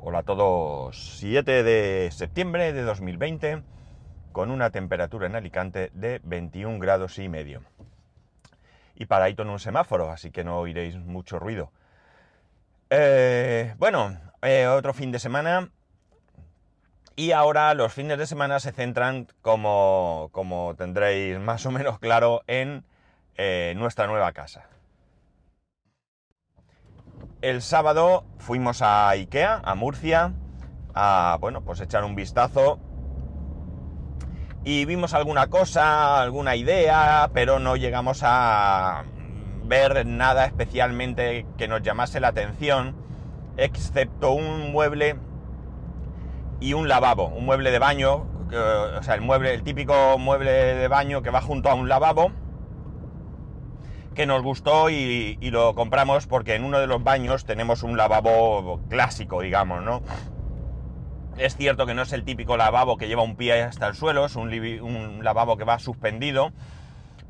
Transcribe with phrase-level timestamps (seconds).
[0.00, 3.64] Hola a todos, 7 de septiembre de 2020
[4.30, 7.64] con una temperatura en Alicante de 21 grados y medio.
[8.94, 11.72] Y paradito en un semáforo, así que no oiréis mucho ruido.
[12.90, 15.68] Eh, bueno, eh, otro fin de semana.
[17.16, 22.44] Y ahora los fines de semana se centran, como, como tendréis más o menos claro,
[22.46, 22.84] en
[23.36, 24.68] eh, nuestra nueva casa.
[27.40, 30.32] El sábado fuimos a Ikea, a Murcia,
[30.92, 32.80] a, bueno, pues echar un vistazo.
[34.64, 39.04] Y vimos alguna cosa, alguna idea, pero no llegamos a
[39.66, 42.96] ver nada especialmente que nos llamase la atención,
[43.56, 45.16] excepto un mueble
[46.58, 48.26] y un lavabo, un mueble de baño,
[48.98, 52.32] o sea, el mueble, el típico mueble de baño que va junto a un lavabo
[54.18, 58.80] que nos gustó y, lo compramos porque en uno de los baños tenemos un lavabo
[58.88, 60.02] clásico, digamos, ¿no?
[61.36, 64.26] Es cierto que no es el típico lavabo que lleva un pie hasta el suelo,
[64.26, 66.50] es un, un lavabo que va suspendido,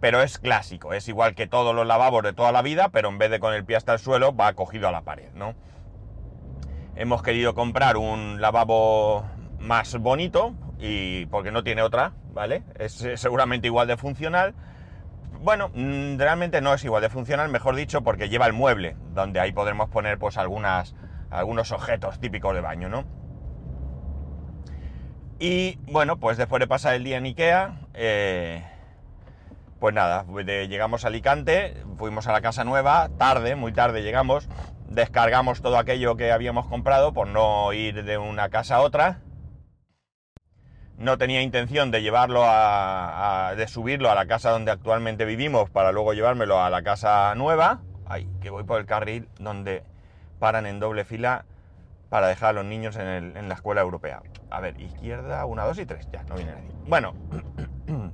[0.00, 3.18] pero es clásico, es igual que todos los lavabos de toda la vida, pero en
[3.18, 5.52] vez de con el pie hasta el suelo va cogido a la pared, ¿no?
[6.96, 9.26] Hemos querido comprar un lavabo
[9.58, 12.62] más bonito y porque no tiene otra, ¿vale?
[12.78, 14.54] Es seguramente igual de funcional,
[15.40, 19.40] bueno, mm, realmente no es igual de funcional, mejor dicho, porque lleva el mueble, donde
[19.40, 23.04] ahí podremos poner pues algunos objetos típicos de baño, ¿no?
[25.38, 28.64] Y bueno, pues después de pasar el día en Ikea, eh,
[29.78, 30.24] pues nada,
[30.68, 34.48] llegamos a Alicante, fuimos a la casa nueva, tarde, muy tarde llegamos,
[34.88, 39.20] descargamos todo aquello que habíamos comprado por no ir de una casa a otra
[40.98, 45.92] no tenía intención de llevarlo a, de subirlo a la casa donde actualmente vivimos para
[45.92, 47.80] luego llevármelo a la casa nueva.
[48.06, 49.84] Ay, que voy por el carril donde
[50.40, 51.44] paran en doble fila
[52.08, 54.22] para dejar a los niños en, la escuela europea.
[54.50, 56.08] A ver, izquierda, una, dos y tres.
[56.10, 56.70] Ya, no viene nadie.
[56.86, 57.14] Bueno.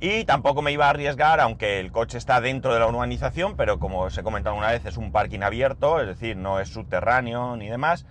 [0.00, 3.78] y tampoco me iba a arriesgar, aunque el coche está dentro de la urbanización, pero
[3.78, 7.56] como os he comentado una vez, es un parking abierto, es decir, no es subterráneo
[7.56, 8.06] ni demás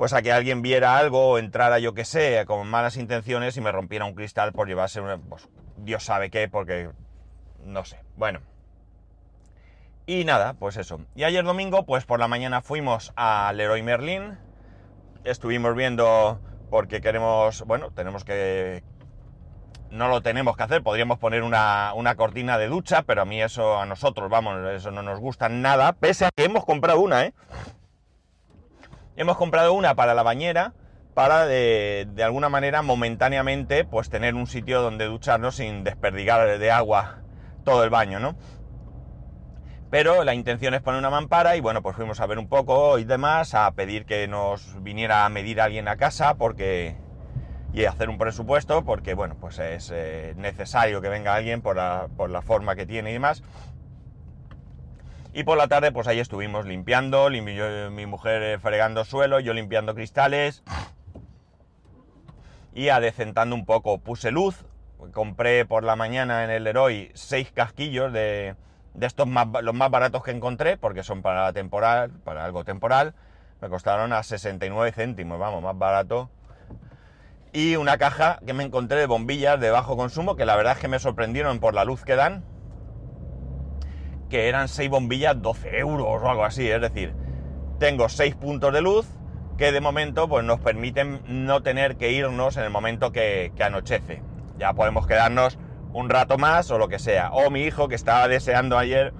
[0.00, 3.60] pues a que alguien viera algo o entrara, yo que sé, con malas intenciones y
[3.60, 5.46] me rompiera un cristal por llevarse, pues,
[5.76, 6.88] Dios sabe qué, porque
[7.66, 8.00] no sé.
[8.16, 8.40] Bueno.
[10.06, 11.00] Y nada, pues eso.
[11.14, 14.38] Y ayer domingo, pues por la mañana fuimos a Leroy Merlin.
[15.24, 16.40] Estuvimos viendo
[16.70, 18.82] porque queremos, bueno, tenemos que...
[19.90, 23.42] No lo tenemos que hacer, podríamos poner una, una cortina de ducha, pero a mí
[23.42, 27.26] eso, a nosotros, vamos, eso no nos gusta nada, pese a que hemos comprado una,
[27.26, 27.34] ¿eh?
[29.20, 30.72] Hemos comprado una para la bañera,
[31.12, 37.18] para de, alguna manera momentáneamente pues tener un sitio donde ducharnos sin desperdigar de agua
[37.62, 38.34] todo el baño, ¿no?
[39.90, 42.98] Pero la intención es poner una mampara y bueno, pues fuimos a ver un poco
[42.98, 46.96] y demás, a pedir que nos viniera a medir alguien a casa porque
[47.74, 52.08] y hacer un presupuesto porque bueno, pues es eh, necesario que venga alguien por la,
[52.16, 53.42] por la forma que tiene y demás.
[55.32, 59.94] Y por la tarde, pues ahí estuvimos limpiando, mi mujer eh, fregando suelo, yo limpiando
[59.94, 60.64] cristales
[62.74, 63.98] y adecentando un poco.
[63.98, 64.64] Puse luz,
[65.12, 68.56] compré por la mañana en el Leroy seis casquillos de,
[68.94, 73.14] de estos más, los más baratos que encontré, porque son para temporal, para algo temporal.
[73.60, 76.28] Me costaron a 69 céntimos, vamos, más barato.
[77.52, 80.78] Y una caja que me encontré de bombillas de bajo consumo, que la verdad es
[80.78, 82.44] que me sorprendieron por la luz que dan
[84.30, 86.70] que eran 6 bombillas 12 euros o algo así.
[86.70, 87.12] Es decir,
[87.78, 89.06] tengo 6 puntos de luz
[89.58, 94.22] que de momento pues, nos permiten no tener que irnos en el momento que, anochece.
[94.56, 95.58] Ya podemos quedarnos
[95.92, 97.30] un rato más o lo que sea.
[97.32, 99.12] O mi hijo que estaba deseando ayer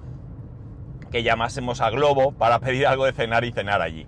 [1.11, 4.07] que llamásemos a Globo para pedir algo de cenar y cenar allí.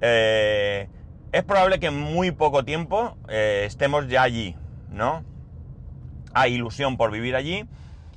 [0.00, 0.88] Eh,
[1.30, 4.56] es probable que en muy poco tiempo eh, estemos ya allí,
[4.90, 5.22] ¿no?
[6.32, 7.68] Hay ilusión por vivir allí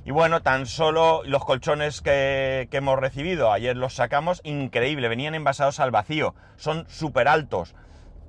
[0.04, 5.78] y bueno, tan solo los colchones que, hemos recibido, ayer los sacamos, increíble, venían envasados
[5.78, 7.76] al vacío, son súper altos.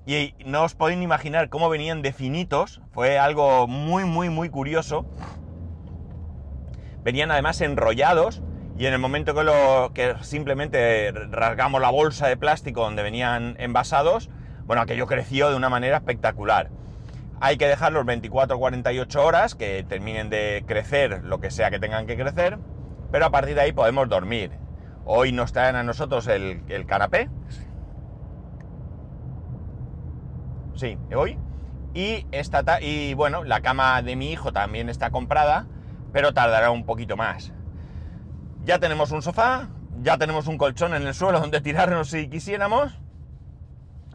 [0.06, 5.08] Y no os podéis imaginar cómo venían de finitos, fue algo muy, muy, muy curioso.
[7.04, 8.44] Venían además enrollados
[8.78, 14.30] y en el momento que, que simplemente rasgamos la bolsa de plástico donde venían envasados,
[14.66, 16.70] bueno, aquello creció de una manera espectacular.
[17.46, 21.78] Hay que dejarlos 24 o 48 horas que terminen de crecer lo que sea que
[21.78, 22.58] tengan que crecer,
[23.12, 24.52] pero a partir de ahí podemos dormir.
[25.04, 27.30] Hoy nos traen a nosotros el, canapé.
[30.76, 31.38] Sí, hoy.
[31.94, 35.68] Y, esta y bueno, la cama de mi hijo también está comprada,
[36.14, 37.52] pero tardará un poquito más.
[38.64, 39.68] Ya tenemos un sofá,
[40.02, 43.03] ya tenemos un colchón en el suelo donde tirarnos si quisiéramos.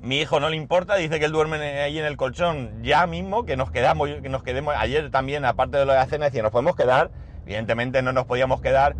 [0.00, 3.44] Mi hijo no le importa, dice que él duerme ahí en el colchón ya mismo,
[3.44, 4.74] que nos quedamos, que nos quedemos.
[4.76, 7.10] Ayer también, aparte de lo de la cena, decía, nos podemos quedar.
[7.44, 8.94] Evidentemente no nos podíamos quedar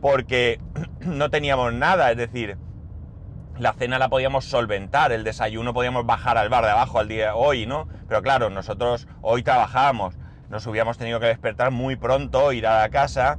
[0.00, 0.60] porque
[1.00, 2.56] no teníamos nada, es decir,
[3.58, 7.34] la cena la podíamos solventar, el desayuno podíamos bajar al bar de abajo al día
[7.34, 7.88] hoy, ¿no?
[8.08, 10.14] Pero claro, nosotros hoy trabajábamos,
[10.48, 13.38] nos hubiéramos tenido que despertar muy pronto, ir a la casa,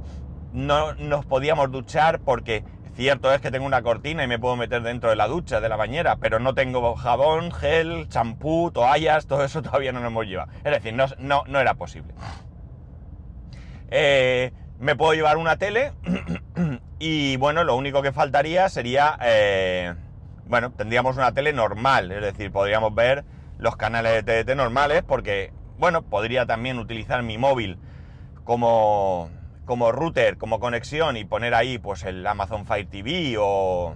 [0.52, 4.82] no nos podíamos duchar porque Cierto es que tengo una cortina y me puedo meter
[4.82, 9.44] dentro de la ducha, de la bañera, pero no tengo jabón, gel, champú, toallas, todo
[9.44, 10.52] eso todavía no nos hemos llevado.
[10.62, 11.06] Es decir, no,
[11.46, 12.12] no, era posible.
[13.90, 15.92] Eh, me puedo llevar una tele
[16.98, 19.94] y bueno, lo único que faltaría sería, eh,
[20.46, 23.24] bueno, tendríamos una tele normal, es decir, podríamos ver
[23.56, 27.78] los canales de TDT normales porque, bueno, podría también utilizar mi móvil
[28.44, 29.30] como
[29.64, 33.94] como router, como conexión y poner ahí pues el Amazon Fire TV o,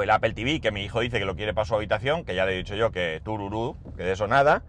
[0.00, 2.46] el Apple TV, que mi hijo dice que lo quiere para su habitación, que ya
[2.46, 4.62] le he dicho yo que tururú, que de eso nada.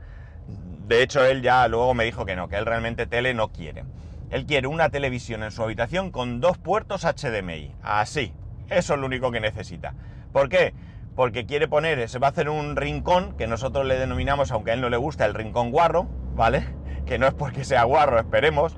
[0.88, 3.84] De hecho, él ya luego me dijo que no, que él realmente tele no quiere.
[4.32, 7.76] Él quiere una televisión en su habitación con dos puertos HDMI.
[7.84, 8.34] Así.
[8.70, 9.94] Eso es lo único que necesita.
[10.32, 10.74] ¿Por qué?
[11.16, 14.74] Porque quiere poner, se va a hacer un rincón, que nosotros le denominamos, aunque a
[14.76, 16.64] él no le gusta, el rincón guarro, ¿vale?
[17.06, 18.76] Que no es porque sea guarro, esperemos,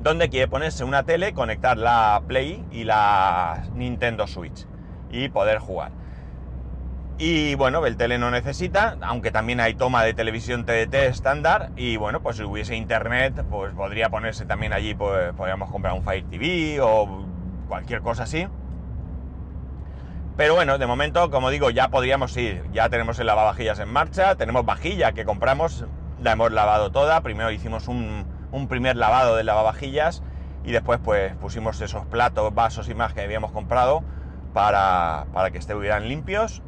[0.00, 4.66] donde quiere ponerse una tele, conectar la Play y la Nintendo Switch
[5.10, 5.92] y poder jugar.
[7.18, 11.70] Y bueno, el tele no necesita, aunque también hay toma de televisión TDT estándar.
[11.76, 16.02] Y bueno, pues si hubiese internet, pues podría ponerse también allí, pues podríamos comprar un
[16.02, 17.26] Fire TV o
[17.68, 18.48] cualquier cosa así.
[20.38, 22.64] Pero bueno, de momento, como digo, ya podríamos ir.
[22.72, 25.84] Ya tenemos el lavavajillas en marcha, tenemos vajilla que compramos,
[26.22, 27.20] la hemos lavado toda.
[27.20, 30.22] Primero hicimos un, un primer lavado de lavavajillas
[30.64, 34.02] y después pues pusimos esos platos, vasos y más que habíamos comprado
[34.52, 36.62] para, para que estuvieran limpios.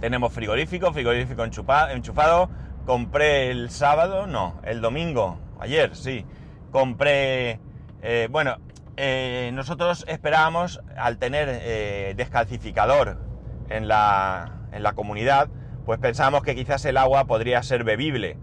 [0.00, 2.50] Tenemos frigorífico, frigorífico enchufado.
[2.84, 6.26] Compré el sábado, no, el domingo, ayer, sí.
[6.70, 7.60] Compré,
[8.02, 8.58] eh, bueno,
[8.96, 13.18] eh, nosotros esperábamos al tener eh, descalcificador
[13.70, 15.48] en la, en la comunidad,
[15.86, 18.36] pues pensábamos que quizás el agua podría ser bebible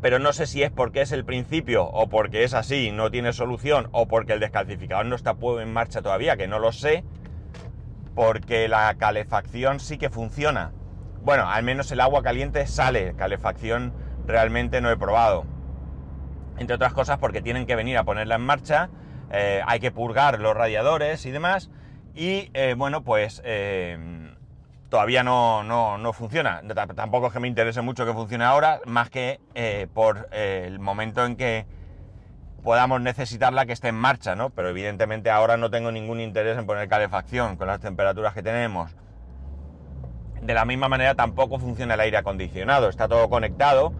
[0.00, 3.32] pero no sé si es porque es el principio o porque es así, no tiene
[3.32, 7.04] solución, o porque el descalcificador no está en marcha todavía, que no lo sé,
[8.14, 10.72] porque la calefacción sí que funciona.
[11.22, 13.92] Bueno, al menos el agua caliente sale, calefacción
[14.26, 15.44] realmente no he probado.
[16.58, 18.90] Entre otras cosas porque tienen que venir a ponerla en marcha,
[19.30, 21.70] eh, hay que purgar los radiadores y demás,
[22.14, 23.42] y eh, bueno, pues...
[23.44, 24.17] Eh,
[24.88, 26.62] todavía no, no, funciona.
[26.94, 30.78] Tampoco es que me interese mucho que funcione ahora, más que eh, por eh, el
[30.78, 31.66] momento en que
[32.62, 34.50] podamos necesitarla que esté en marcha, ¿no?
[34.50, 38.94] Pero evidentemente ahora no tengo ningún interés en poner calefacción con las temperaturas que tenemos.
[40.42, 43.92] De la misma manera tampoco funciona el aire acondicionado, está todo conectado,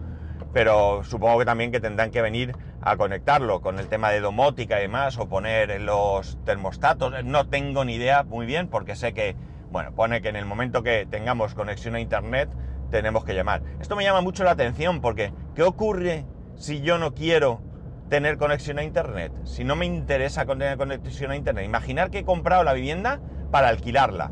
[0.53, 4.79] pero supongo que también que tendrán que venir a conectarlo con el tema de domótica
[4.79, 7.23] y demás, o poner los termostatos.
[7.23, 9.35] No tengo ni idea muy bien, porque sé que
[9.71, 12.49] bueno, pone que en el momento que tengamos conexión a Internet
[12.89, 13.61] tenemos que llamar.
[13.79, 16.25] Esto me llama mucho la atención porque ¿qué ocurre
[16.55, 17.61] si yo no quiero
[18.09, 19.31] tener conexión a Internet?
[19.43, 21.65] Si no me interesa tener conexión a Internet.
[21.65, 23.19] Imaginar que he comprado la vivienda
[23.51, 24.31] para alquilarla.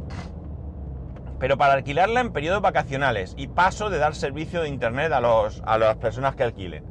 [1.39, 5.61] Pero para alquilarla en periodos vacacionales y paso de dar servicio de Internet a, los,
[5.67, 6.83] a las personas que alquilen.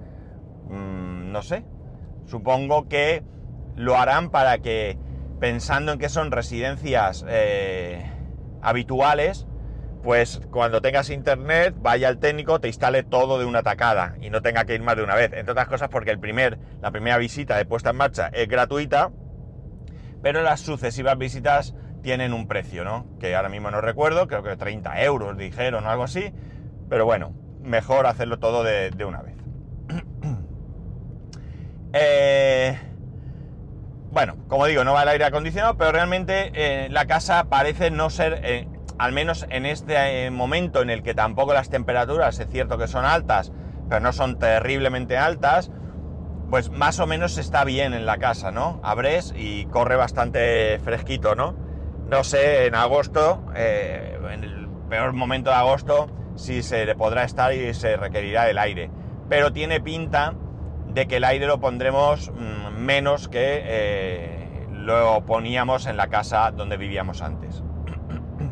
[0.71, 1.65] Mm, no sé.
[2.27, 3.25] Supongo que
[3.75, 4.97] lo harán para que,
[5.41, 7.25] pensando en que son residencias...
[7.29, 8.13] Eh,
[8.63, 9.47] habituales,
[10.03, 14.41] pues cuando tengas internet, vaya al técnico, te instale todo de una tacada y no
[14.41, 15.33] tenga que ir más de una vez.
[15.33, 19.11] Entre otras cosas porque el primer, la primera visita de puesta en marcha es gratuita,
[20.23, 23.07] pero las sucesivas visitas tienen un precio, ¿no?
[23.19, 26.33] Que ahora mismo no recuerdo, creo que 30 euros dijeron o algo así,
[26.89, 29.35] pero bueno, mejor hacerlo todo de, una vez.
[31.93, 32.79] eh,
[34.17, 38.09] bueno, como digo, no va el aire acondicionado, pero realmente eh, la casa parece no
[38.09, 38.67] ser, eh,
[38.99, 42.89] al menos en este eh, momento en el que tampoco las temperaturas, es cierto que
[42.89, 43.53] son altas,
[43.91, 45.71] pero no son terriblemente altas,
[46.49, 48.81] pues más o menos está bien en la casa, ¿no?
[48.83, 51.55] Abres y corre bastante fresquito, ¿no?
[52.09, 57.53] No sé, en agosto, en el peor momento de agosto, si se le podrá estar
[57.53, 58.91] y se requerirá el aire.
[59.29, 60.33] Pero tiene pinta
[60.97, 66.51] de que el aire lo pondremos mm, menos que eh, lo poníamos en la casa
[66.53, 67.63] donde vivíamos antes.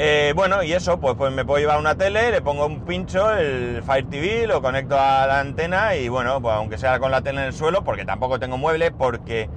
[0.00, 3.32] Eh, bueno, y eso, pues, pues me puedo llevar una tele, le pongo un pincho,
[3.34, 7.22] el Fire TV, lo conecto a la antena y bueno, pues aunque sea con la
[7.22, 9.50] tele en el suelo, porque tampoco tengo mueble, porque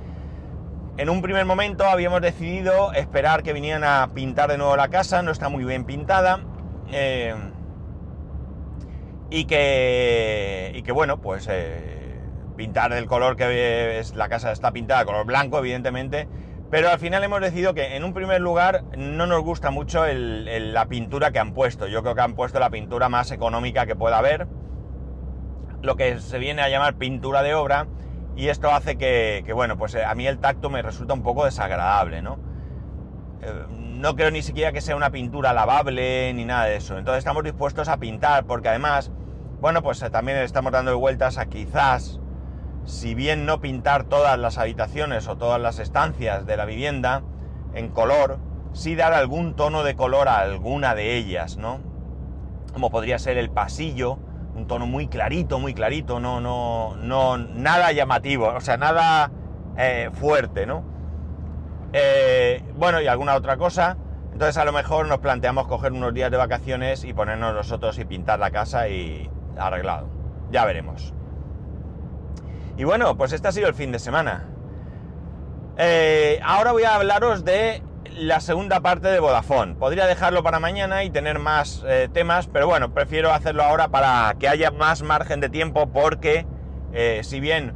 [0.98, 5.22] En un primer momento habíamos decidido esperar que vinieran a pintar de nuevo la casa,
[5.22, 6.40] no está muy bien pintada.
[6.92, 7.36] Eh,
[9.32, 12.20] y que, y que bueno, pues eh,
[12.58, 16.28] pintar del color que es, la casa está pintada, color blanco, evidentemente,
[16.70, 20.86] pero al final hemos decidido que en un primer lugar no nos gusta mucho la
[20.88, 21.88] pintura que han puesto.
[21.88, 24.48] Yo creo que han puesto la pintura más económica que pueda haber,
[25.82, 27.88] lo que se viene a llamar pintura de obra,
[28.36, 31.24] y esto hace que, que bueno, pues eh, a mí el tacto me resulta un
[31.24, 32.38] poco desagradable, ¿no?
[33.42, 36.98] Eh, no creo ni siquiera que sea una pintura lavable ni nada de eso.
[36.98, 39.12] Entonces estamos dispuestos a pintar porque además
[39.62, 42.20] bueno, pues eh, también estamos dando vueltas a quizás,
[42.84, 47.22] si bien no pintar todas las habitaciones o todas las estancias de la vivienda
[47.76, 48.40] en color,
[48.74, 51.80] sí dar algún tono de color a alguna de ellas, ¿no?
[52.74, 54.18] Como podría ser el pasillo,
[54.56, 59.30] un tono muy clarito, muy clarito, no, no, no, nada llamativo, o sea, nada
[59.78, 60.84] eh, fuerte, ¿no?
[61.94, 63.96] Eh, bueno, y alguna otra cosa.
[64.34, 68.06] Entonces a lo mejor nos planteamos coger unos días de vacaciones y ponernos nosotros y
[68.06, 70.08] pintar la casa y, arreglado.
[70.52, 71.14] Ya veremos.
[72.78, 74.46] Y bueno, pues este ha sido el fin de semana.
[75.78, 77.84] Eh, ahora voy a hablaros de
[78.18, 79.76] la segunda parte de Vodafone.
[79.76, 84.36] Podría dejarlo para mañana y tener más eh, temas, pero bueno, prefiero hacerlo ahora para
[84.40, 86.46] que haya más margen de tiempo porque
[86.94, 87.74] eh, si bien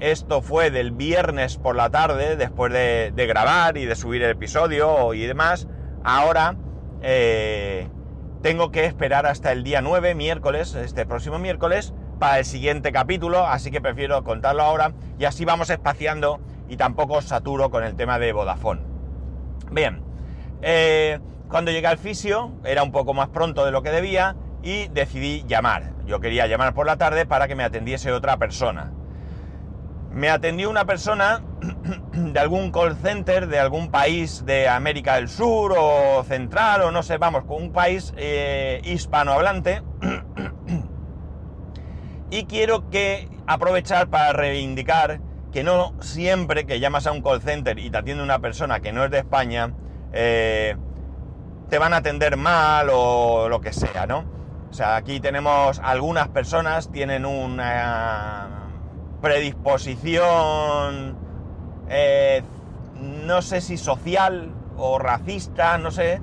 [0.00, 4.30] esto fue del viernes por la tarde, después de, de grabar y de subir el
[4.30, 5.68] episodio y demás,
[6.04, 6.56] ahora
[8.42, 13.46] tengo que esperar hasta el día 9, miércoles, este próximo miércoles, para el siguiente capítulo,
[13.46, 18.18] así que prefiero contarlo ahora y así vamos espaciando y tampoco saturo con el tema
[18.18, 18.82] de Vodafone.
[19.70, 20.02] Bien,
[20.60, 24.88] eh, cuando llegué al fisio era un poco más pronto de lo que debía y
[24.88, 25.92] decidí llamar.
[26.04, 28.92] Yo quería llamar por la tarde para que me atendiese otra persona
[30.14, 31.42] me atendió una persona
[32.12, 37.02] de algún call center de algún país de América del Sur o Central o no
[37.02, 39.82] sé, vamos, con un país eh, hispanohablante.
[42.30, 45.20] y quiero que aprovechar para reivindicar
[45.52, 48.92] que no siempre que llamas a un call center y te atiende una persona que
[48.92, 49.72] no es de España,
[50.12, 50.76] eh,
[51.68, 54.24] te van a atender mal o lo que sea, ¿no?
[54.70, 58.71] O sea, aquí tenemos algunas personas, tienen una
[59.22, 61.16] predisposición,
[61.88, 62.42] eh,
[63.24, 66.20] no sé si social o racista, no sé,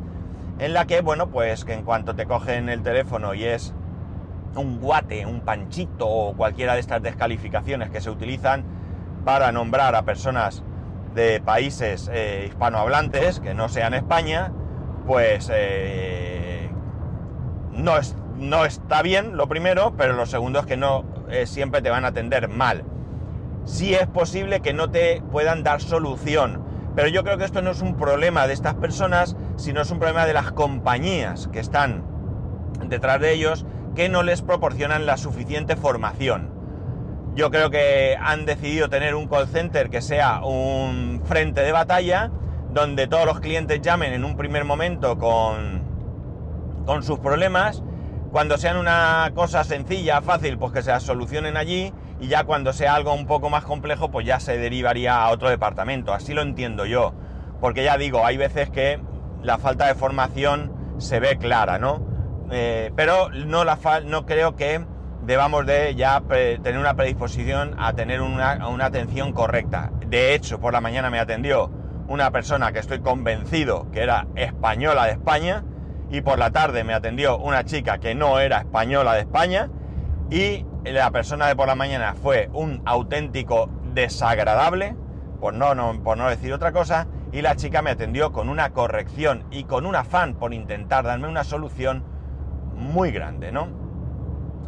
[0.60, 3.74] en la que, bueno, pues que en cuanto te cogen el teléfono y es
[4.56, 8.66] un guate, un panchito o cualquiera de estas descalificaciones que se utilizan
[9.24, 10.62] para nombrar a personas
[11.16, 14.52] de países eh, hispanohablantes que no sean España,
[15.08, 16.70] pues eh,
[17.72, 21.06] no, es, no está bien lo primero, pero lo segundo es que no
[21.46, 22.84] siempre te van a atender mal.
[23.70, 27.70] Sí es posible que no te puedan dar solución, pero yo creo que esto no
[27.70, 32.04] es un problema de estas personas, sino es un problema de las compañías que están
[32.88, 36.50] detrás de ellos que no les proporcionan la suficiente formación.
[37.36, 42.32] Yo creo que han decidido tener un call center que sea un frente de batalla,
[42.74, 45.84] donde todos los clientes llamen en un primer momento con,
[46.88, 47.84] con sus problemas
[48.32, 52.96] cuando sean una cosa sencilla, fácil, pues que se solucionen allí y ya cuando sea
[52.96, 56.14] algo un poco más complejo, pues ya se derivaría a otro departamento.
[56.14, 57.14] Así lo entiendo yo.
[57.62, 59.00] Porque ya digo, hay veces que
[59.42, 62.06] la falta de formación se ve clara, ¿no?
[62.52, 64.86] Eh, pero no, la no creo que
[65.24, 69.92] debamos de ya tener una predisposición a tener una, una atención correcta.
[70.08, 71.72] De hecho, por la mañana me atendió
[72.08, 75.64] una persona que estoy convencido que era española de España,
[76.12, 79.70] y por la tarde me atendió una chica que no era española de España
[80.30, 84.96] y la persona de por la mañana fue un auténtico desagradable,
[85.40, 89.86] por no, decir otra cosa, y la chica me atendió con una corrección y con
[89.86, 92.04] un afán por intentar darme una solución
[92.76, 93.68] muy grande, ¿no?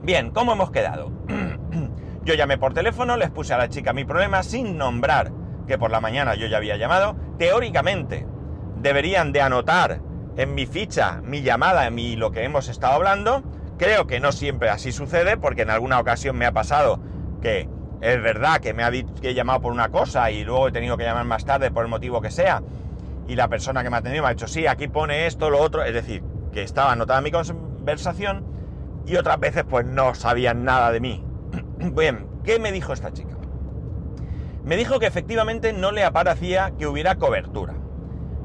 [0.03, 1.11] Bien, ¿cómo hemos quedado?
[2.23, 5.31] yo llamé por teléfono, les puse a la chica mi problema sin nombrar
[5.67, 7.15] que por la mañana yo ya había llamado.
[7.37, 8.27] Teóricamente,
[8.77, 10.01] deberían de anotar
[10.37, 13.43] en mi ficha, mi llamada, en mi lo que hemos estado hablando.
[13.81, 16.99] Creo que no siempre así sucede, porque en alguna ocasión me ha pasado
[17.41, 17.67] que
[18.01, 20.97] es verdad que me ha que he llamado por una cosa y luego he tenido
[20.97, 22.61] que llamar más tarde por el motivo que sea.
[23.27, 25.59] Y la persona que me ha atendido me ha dicho, sí, aquí pone esto, lo
[25.59, 25.81] otro.
[25.81, 26.21] Es decir,
[26.53, 28.45] que estaba anotada mi conversación
[29.07, 31.25] y otras veces pues no sabían nada de mí.
[31.79, 33.35] Bien, ¿qué me dijo esta chica?
[34.63, 37.73] Me dijo que efectivamente no le aparecía que hubiera cobertura,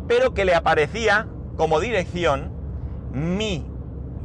[0.08, 1.28] pero que le aparecía
[1.58, 2.52] como dirección
[3.12, 3.66] mi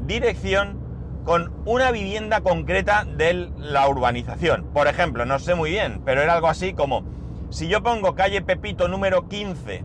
[0.05, 0.80] dirección
[1.23, 4.65] con una vivienda concreta de la urbanización.
[4.73, 7.03] Por ejemplo, no sé muy bien, pero era algo así como
[7.49, 9.83] Si yo pongo calle Pepito número 15,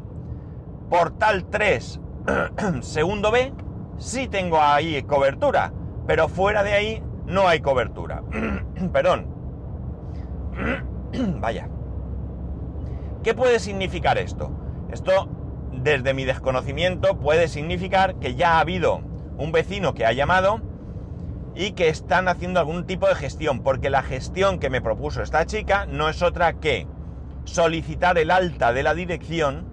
[0.88, 2.00] portal 3,
[2.80, 3.52] segundo B,
[3.98, 5.72] sí tengo ahí cobertura,
[6.06, 8.22] pero fuera de ahí no hay cobertura.
[8.92, 9.26] Perdón.
[11.40, 11.68] Vaya.
[13.24, 14.52] ¿Qué puede significar esto?
[14.92, 15.28] Esto,
[15.72, 19.00] desde mi desconocimiento, puede significar que ya ha habido
[19.36, 20.60] un vecino que ha llamado
[21.56, 25.46] y que están haciendo algún tipo de gestión, porque la gestión que me propuso esta
[25.46, 26.86] chica no es otra que
[27.44, 29.66] solicitar el alta de la dirección,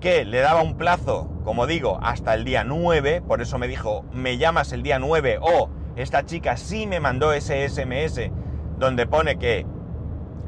[0.00, 4.04] que le daba un plazo, como digo, hasta el día 9, por eso me dijo,
[4.12, 8.30] me llamas el día 9 o esta chica sí me mandó ese SMS
[8.78, 9.64] donde pone que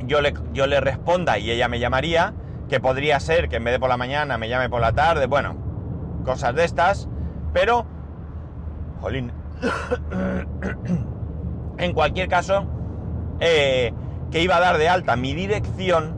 [0.05, 2.35] yo le, yo le responda y ella me llamaría,
[2.69, 5.27] que podría ser que en vez de por la mañana me llame por la tarde,
[5.27, 5.57] bueno,
[6.25, 7.09] cosas de estas,
[7.53, 7.87] pero,
[9.01, 9.33] jolín,
[11.79, 12.67] en cualquier caso,
[13.41, 13.93] eh,
[14.31, 16.17] que iba a dar de alta mi dirección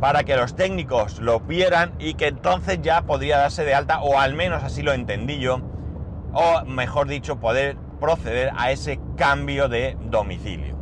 [0.00, 4.18] para que los técnicos lo vieran y que entonces ya podría darse de alta, o
[4.18, 5.60] al menos así lo entendí yo,
[6.32, 10.78] o mejor dicho, poder proceder a ese cambio de domicilio.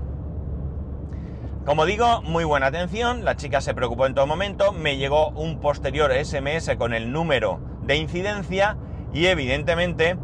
[1.64, 5.60] Como digo, muy buena atención, la chica se preocupó en todo momento, me llegó un
[5.60, 8.78] posterior SMS con el número de incidencia
[9.12, 10.16] y evidentemente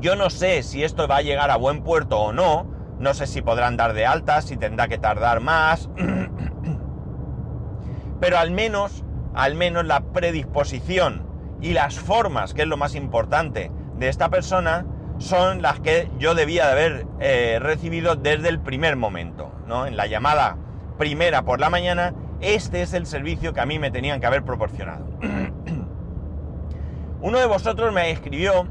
[0.00, 2.66] yo no sé si esto va a llegar a buen puerto o no,
[2.98, 5.88] no sé si podrán dar de alta, si tendrá que tardar más,
[8.20, 11.26] pero al menos, al menos la predisposición
[11.60, 14.86] y las formas, que es lo más importante, de esta persona,
[15.18, 19.86] son las que yo debía de haber eh, recibido desde el primer momento, ¿no?
[19.86, 20.56] En la llamada
[20.98, 24.44] primera por la mañana, este es el servicio que a mí me tenían que haber
[24.44, 25.06] proporcionado.
[27.20, 28.66] Uno de vosotros me escribió,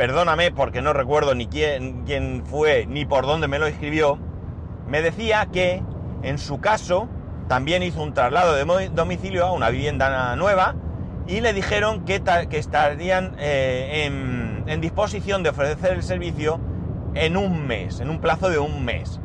[0.00, 4.18] perdóname porque no recuerdo ni quién, quién fue ni por dónde me lo escribió,
[4.88, 5.82] me decía que
[6.22, 7.06] en su caso
[7.48, 10.74] también hizo un traslado de domicilio a una vivienda nueva
[11.26, 16.58] y le dijeron que, estarían eh, en, en disposición de ofrecer el servicio
[17.12, 19.20] en un mes, en un plazo de un mes.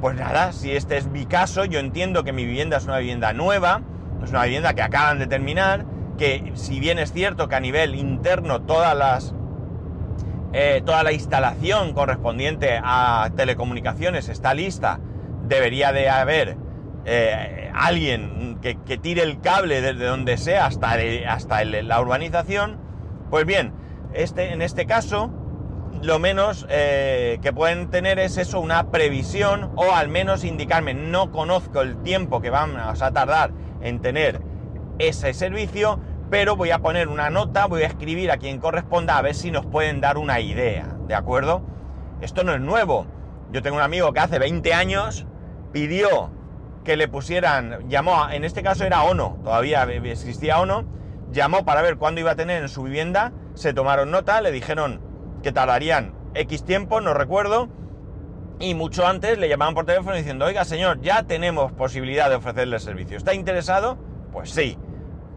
[0.00, 3.32] Pues nada, si este es mi caso, yo entiendo que mi vivienda es una vivienda
[3.32, 3.82] nueva,
[4.22, 5.84] es una vivienda que acaban de terminar,
[6.16, 9.34] que si bien es cierto que a nivel interno todas las,
[10.58, 15.00] eh, toda la instalación correspondiente a telecomunicaciones está lista,
[15.46, 16.56] debería de haber
[17.04, 20.96] eh, alguien que, tire el cable desde donde sea hasta,
[21.28, 22.78] hasta la urbanización,
[23.28, 23.74] pues bien,
[24.14, 25.30] este, en este caso,
[26.00, 31.32] lo menos eh, que pueden tener es eso, una previsión o al menos indicarme, no
[31.32, 33.50] conozco el tiempo que vamos a tardar
[33.82, 34.40] en tener
[34.98, 39.22] ese servicio, pero voy a poner una nota, voy a escribir a quien corresponda a
[39.22, 41.62] ver si nos pueden dar una idea, ¿de acuerdo?
[42.20, 43.06] Esto no es nuevo.
[43.52, 45.26] Yo tengo un amigo que hace 20 años
[45.72, 46.30] pidió
[46.84, 50.84] que le pusieran, llamó, en este caso era ONO, todavía existía ONO,
[51.32, 55.00] llamó para ver cuándo iba a tener en su vivienda, se tomaron nota, le dijeron
[55.42, 57.68] que tardarían X tiempo, no recuerdo,
[58.58, 62.76] y mucho antes le llamaban por teléfono diciendo, oiga señor, ya tenemos posibilidad de ofrecerle
[62.76, 63.98] el servicio, ¿está interesado?
[64.32, 64.78] Pues sí,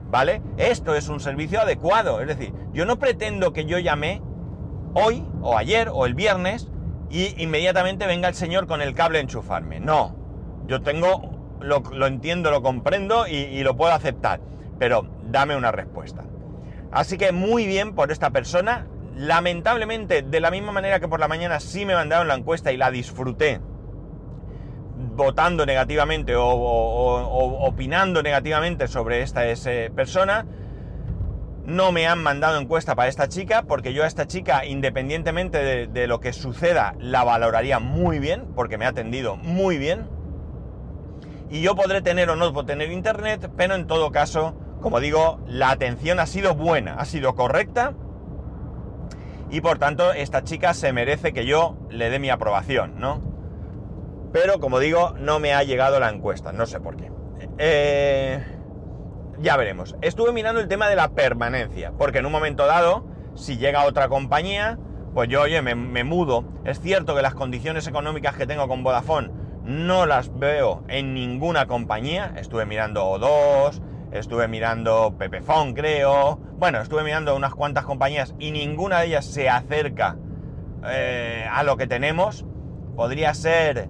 [0.09, 0.41] ¿vale?
[0.57, 4.21] Esto es un servicio adecuado, es decir, yo no pretendo que yo llame
[4.93, 6.69] hoy o ayer o el viernes
[7.09, 10.15] y inmediatamente venga el señor con el cable a enchufarme, no,
[10.67, 14.39] yo tengo lo, entiendo, lo comprendo y, lo puedo aceptar,
[14.77, 16.23] pero dame una respuesta.
[16.91, 18.87] Así que muy bien por esta persona.
[19.15, 22.77] Lamentablemente, de la misma manera que por la mañana sí me mandaron la encuesta y
[22.77, 23.59] la disfruté
[25.19, 29.41] votando negativamente o, opinando negativamente sobre esta
[29.95, 30.47] persona,
[31.65, 36.07] no me han mandado encuesta para esta chica, porque yo a esta chica, independientemente de
[36.07, 40.07] lo que suceda, la valoraría muy bien, porque me ha atendido muy bien
[41.49, 45.71] y yo podré tener o no tener internet, pero en todo caso, como digo, la
[45.71, 47.93] atención ha sido buena, ha sido correcta
[49.49, 53.28] y por tanto esta chica se merece que yo le dé mi aprobación, ¿no?
[54.31, 57.11] Pero como digo, no me ha llegado la encuesta, no sé por qué.
[57.57, 58.43] Eh,
[59.39, 59.95] ya veremos.
[60.01, 64.09] Estuve mirando el tema de la permanencia, porque en un momento dado, si llega otra
[64.09, 64.77] compañía,
[65.13, 66.45] pues yo, oye, me, mudo.
[66.65, 69.31] Es cierto que las condiciones económicas que tengo con Vodafone
[69.63, 72.33] no las veo en ninguna compañía.
[72.37, 76.39] Estuve mirando O2, estuve mirando Pepefon, creo.
[76.57, 80.17] Bueno, estuve mirando unas cuantas compañías y ninguna de ellas se acerca
[80.85, 82.45] eh, a lo que tenemos.
[82.95, 83.89] Podría ser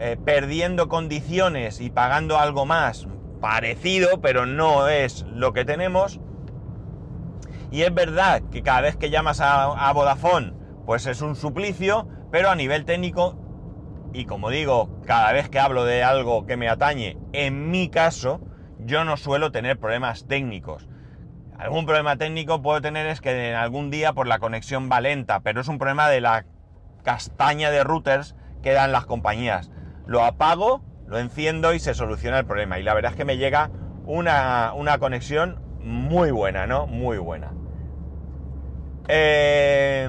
[0.00, 3.06] eh, perdiendo condiciones y pagando algo más
[3.40, 6.20] parecido, pero no es lo que tenemos.
[7.70, 10.54] Y es verdad que cada vez que llamas a, a Vodafone,
[10.86, 13.40] pues es un suplicio, pero a nivel técnico
[14.12, 18.40] y como digo, cada vez que hablo de algo que me atañe, en mi caso,
[18.78, 20.88] yo no suelo tener problemas técnicos.
[21.56, 25.40] Algún problema técnico puedo tener es que en algún día por la conexión va lenta,
[25.40, 26.46] pero es un problema de la
[27.04, 29.70] castaña de routers que dan las compañías.
[30.10, 32.80] Lo apago, lo enciendo y se soluciona el problema.
[32.80, 33.70] Y la verdad es que me llega
[34.06, 36.88] una, una conexión muy buena, ¿no?
[36.88, 37.52] Muy buena.
[39.06, 40.08] Eh,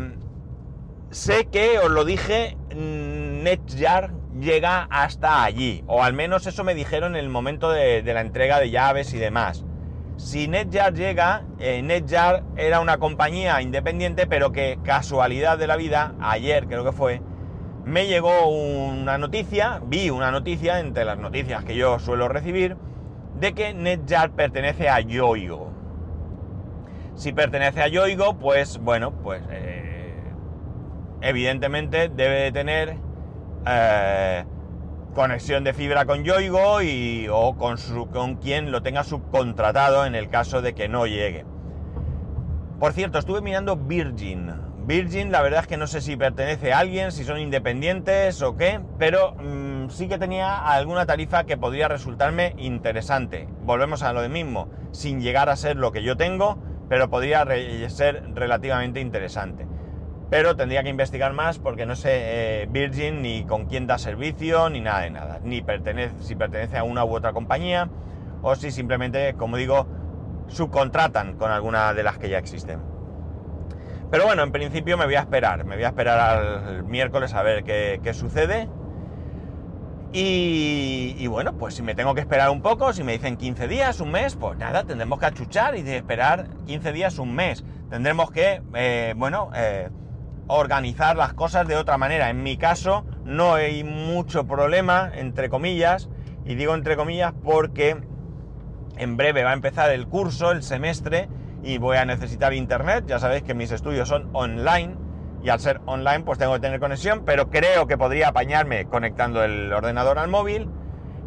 [1.11, 4.09] sé que, os lo dije, NetJar
[4.39, 8.59] llega hasta allí, o al menos eso me dijeron en el momento de, la entrega
[8.59, 9.65] de llaves y demás.
[10.17, 16.15] Si NetJar llega, eh, NetJar era una compañía independiente, pero que casualidad de la vida,
[16.19, 17.21] ayer creo que fue,
[17.85, 22.77] me llegó una noticia, vi una noticia entre las noticias que yo suelo recibir,
[23.39, 25.71] de que NetJar pertenece a Yoigo.
[27.15, 30.13] Si pertenece a Yoigo, pues bueno, pues eh,
[31.21, 32.97] evidentemente debe de tener
[33.65, 34.45] eh,
[35.13, 40.15] conexión de fibra con Yoigo y, o con, su, con quien lo tenga subcontratado en
[40.15, 41.45] el caso de que no llegue.
[42.79, 44.70] Por cierto, estuve mirando Virgin.
[44.83, 48.57] Virgin, la verdad es que no sé si pertenece a alguien, si son independientes o
[48.57, 53.47] qué, pero mm, sí que tenía alguna tarifa que podría resultarme interesante.
[53.61, 56.57] Volvemos a lo mismo, sin llegar a ser lo que yo tengo,
[56.89, 57.45] pero podría
[57.89, 59.67] ser relativamente interesante.
[60.31, 64.69] Pero tendría que investigar más porque no sé eh, Virgin ni con quién da servicio,
[64.69, 65.39] ni nada de nada.
[65.43, 67.89] Ni pertenece, si pertenece a una u otra compañía
[68.41, 69.85] o si simplemente, como digo,
[70.47, 72.90] subcontratan con alguna de las que ya existen.
[74.11, 75.65] Pero bueno, en principio me voy a esperar.
[75.65, 78.67] Me voy a esperar al miércoles a ver qué, qué sucede
[80.13, 84.01] y, bueno, pues si me tengo que esperar un poco, si me dicen 15 días,
[84.01, 87.63] un mes, pues nada, tendremos que achuchar y esperar 15 días, un mes.
[87.89, 89.89] Tendremos que, eh, bueno, eh,
[90.47, 92.29] organizar las cosas de otra manera.
[92.29, 96.09] En mi caso, no hay mucho problema, entre comillas,
[96.43, 97.95] y digo entre comillas porque
[98.97, 101.29] en breve va a empezar el curso, el semestre,
[101.63, 103.05] y voy a necesitar internet.
[103.07, 104.95] Ya sabéis que mis estudios son online
[105.43, 109.43] y al ser online pues tengo que tener conexión, pero creo que podría apañarme conectando
[109.43, 110.69] el ordenador al móvil.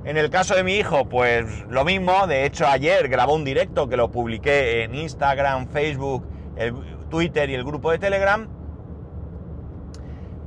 [0.04, 3.88] En el caso de mi hijo, pues lo mismo, de hecho ayer grabó un directo
[3.88, 6.28] que lo publiqué en Instagram, Facebook,
[7.08, 8.48] Twitter y el grupo de Telegram.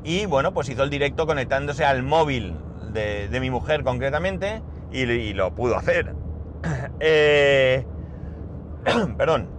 [0.04, 2.56] Y bueno, pues hizo el directo conectándose al móvil
[2.94, 6.14] de, mi mujer concretamente y, lo pudo hacer.
[7.00, 7.86] Eh,
[9.18, 9.57] perdón,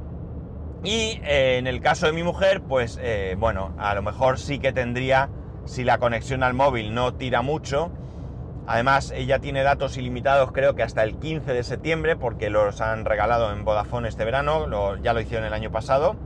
[0.84, 4.58] y eh, en el caso de mi mujer, pues eh, bueno, a lo mejor sí
[4.58, 5.28] que tendría,
[5.64, 7.90] si la conexión al móvil no tira mucho.
[8.66, 13.04] Además, ella tiene datos ilimitados creo que hasta el 15 de septiembre, porque los han
[13.06, 16.16] regalado en Vodafone este verano, ya lo hicieron el año pasado.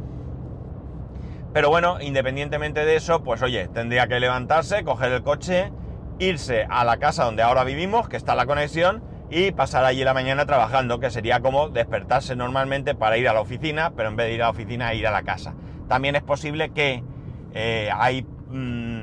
[1.53, 5.71] Pero bueno, independientemente de eso, pues oye, tendría que levantarse, coger el coche,
[6.19, 10.13] irse a la casa donde ahora vivimos, que está la conexión, y pasar allí la
[10.13, 14.27] mañana trabajando, que sería como despertarse normalmente para ir a la oficina, pero en vez
[14.27, 15.55] de ir a la oficina, ir a la casa.
[15.89, 17.03] También es posible que
[17.55, 18.27] eh, hay...
[18.51, 19.01] Mm,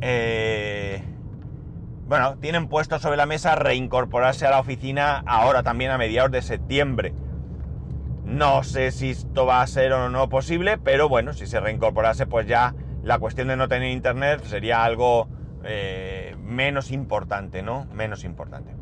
[0.00, 1.02] eh,
[2.06, 6.40] bueno, tienen puesto sobre la mesa reincorporarse a la oficina ahora también a mediados de
[6.40, 7.12] septiembre.
[8.24, 12.26] No sé si esto va a ser o no posible, pero bueno, si se reincorporase,
[12.26, 15.28] pues ya la cuestión de no tener internet sería algo
[15.64, 17.86] eh, menos importante, ¿no?
[17.92, 18.77] Menos importante.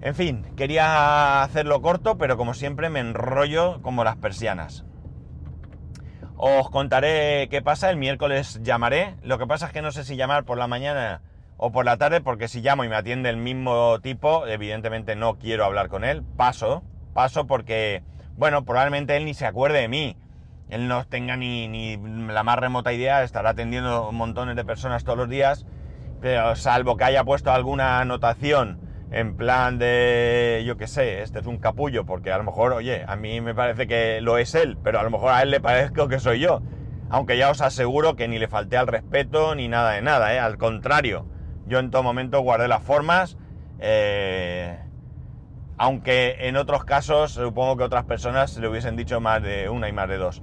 [0.00, 4.84] En fin, quería hacerlo corto, pero como siempre me enrollo como las persianas.
[6.36, 9.16] Os contaré qué pasa, el miércoles llamaré.
[9.24, 11.22] Lo que pasa es que no sé si llamar por la mañana
[11.56, 15.36] o por la tarde, porque si llamo y me atiende el mismo tipo, evidentemente no
[15.36, 16.22] quiero hablar con él.
[16.36, 18.04] Paso, paso porque,
[18.36, 20.16] bueno, probablemente él ni se acuerde de mí.
[20.68, 21.96] Él no tenga ni, ni
[22.28, 25.66] la más remota idea, estará atendiendo montones de personas todos los días,
[26.20, 31.46] pero salvo que haya puesto alguna anotación en plan de, yo qué sé, este es
[31.46, 34.76] un capullo, porque a lo mejor, oye, a mí me parece que lo es él,
[34.82, 36.60] pero a lo mejor a él le parezco que soy yo.
[37.10, 40.38] Aunque ya os aseguro que ni le falté al respeto ni nada de nada, ¿eh?
[40.38, 41.26] al contrario,
[41.66, 43.38] yo en todo momento guardé las formas,
[43.78, 44.78] eh,
[45.78, 49.92] aunque en otros casos supongo que otras personas le hubiesen dicho más de una y
[49.92, 50.42] más de dos.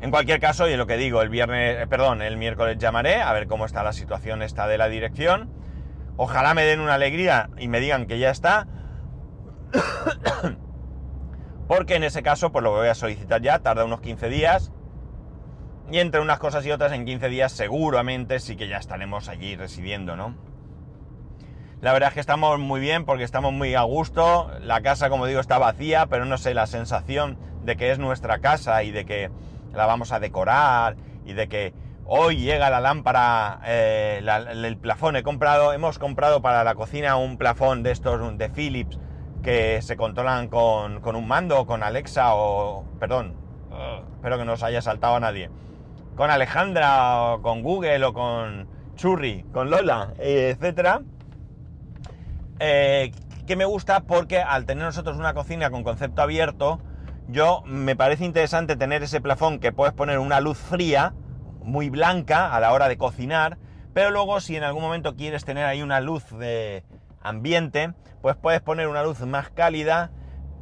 [0.00, 3.32] En cualquier caso, y lo que digo, el viernes, eh, perdón, el miércoles llamaré a
[3.32, 5.48] ver cómo está la situación esta de la dirección
[6.16, 8.66] Ojalá me den una alegría y me digan que ya está.
[11.68, 14.72] Porque en ese caso, pues lo voy a solicitar ya, tarda unos 15 días.
[15.90, 19.56] Y entre unas cosas y otras, en 15 días seguramente sí que ya estaremos allí
[19.56, 20.34] residiendo, ¿no?
[21.80, 24.50] La verdad es que estamos muy bien porque estamos muy a gusto.
[24.62, 28.38] La casa, como digo, está vacía, pero no sé, la sensación de que es nuestra
[28.38, 29.30] casa y de que
[29.74, 31.74] la vamos a decorar y de que
[32.08, 37.36] Hoy llega la lámpara, eh, el plafón he comprado, hemos comprado para la cocina un
[37.36, 38.96] plafón de estos de Philips
[39.42, 43.34] que se controlan con, con un mando, con Alexa o, perdón,
[44.14, 45.50] espero que no os haya saltado a nadie,
[46.14, 51.02] con Alejandra o con Google o con Churri, con Lola, etcétera.
[52.60, 53.10] Eh,
[53.48, 56.78] que me gusta porque al tener nosotros una cocina con concepto abierto,
[57.26, 61.12] yo me parece interesante tener ese plafón que puedes poner una luz fría,
[61.66, 63.58] muy blanca a la hora de cocinar,
[63.92, 66.84] pero luego si en algún momento quieres tener ahí una luz de
[67.20, 70.10] ambiente, pues puedes poner una luz más cálida,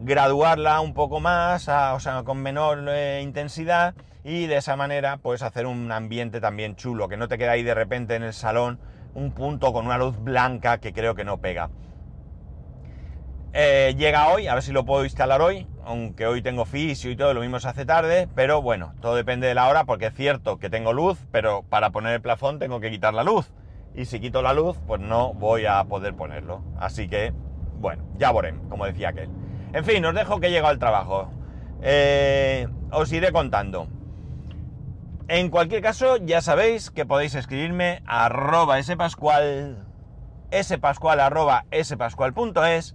[0.00, 5.42] graduarla un poco más, o sea, con menor eh, intensidad y de esa manera puedes
[5.42, 8.80] hacer un ambiente también chulo, que no te queda ahí de repente en el salón
[9.14, 11.70] un punto con una luz blanca que creo que no pega.
[13.52, 17.16] Eh, llega hoy, a ver si lo puedo instalar hoy, aunque hoy tengo fisio y
[17.16, 20.14] todo, lo mismo se hace tarde, pero bueno, todo depende de la hora, porque es
[20.14, 23.50] cierto que tengo luz, pero para poner el plafón tengo que quitar la luz.
[23.94, 26.62] Y si quito la luz, pues no voy a poder ponerlo.
[26.78, 27.32] Así que,
[27.78, 29.28] bueno, ya veremos, como decía aquel.
[29.72, 31.30] En fin, os dejo que llego al trabajo.
[31.82, 33.86] Eh, os iré contando.
[35.28, 39.86] En cualquier caso, ya sabéis que podéis escribirme a arroba spascual,
[40.52, 42.94] spascual.es,